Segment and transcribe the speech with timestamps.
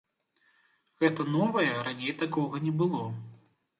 [1.03, 3.03] Гэта новае, раней такога не было.